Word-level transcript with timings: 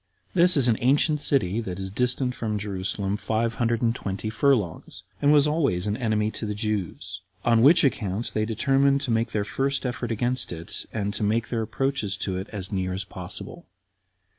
This 0.33 0.57
is 0.57 0.67
an 0.67 0.79
ancient 0.81 1.21
city 1.21 1.61
that 1.61 1.77
is 1.79 1.91
distant 1.91 2.33
from 2.33 2.57
Jerusalem 2.57 3.17
five 3.17 3.53
hundred 3.61 3.83
and 3.83 3.93
twenty 3.95 4.31
furlongs, 4.31 5.03
and 5.21 5.31
was 5.31 5.47
always 5.47 5.85
an 5.85 5.95
enemy 5.95 6.31
to 6.31 6.47
the 6.47 6.55
Jews; 6.55 7.21
on 7.45 7.61
which 7.61 7.83
account 7.83 8.31
they 8.33 8.43
determined 8.43 9.01
to 9.01 9.11
make 9.11 9.31
their 9.31 9.45
first 9.45 9.85
effort 9.85 10.09
against 10.11 10.51
it, 10.51 10.87
and 10.91 11.13
to 11.13 11.21
make 11.21 11.49
their 11.49 11.61
approaches 11.61 12.17
to 12.17 12.35
it 12.37 12.49
as 12.49 12.71
near 12.71 12.93
as 12.93 13.03
possible. 13.03 13.67